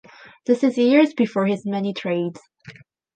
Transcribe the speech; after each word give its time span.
This 0.47 0.63
is 0.63 0.79
years 0.79 1.13
before 1.13 1.45
his 1.45 1.63
many 1.63 1.93
trades. 1.93 2.39